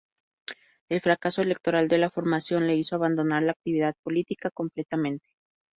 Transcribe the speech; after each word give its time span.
El 0.89 0.99
fracaso 1.01 1.43
electoral 1.43 1.87
de 1.87 1.99
la 1.99 2.09
formación 2.09 2.65
le 2.65 2.75
hizo 2.75 2.95
abandonar 2.95 3.43
la 3.43 3.51
actividad 3.51 3.93
política 4.03 4.49
completamente. 4.49 5.27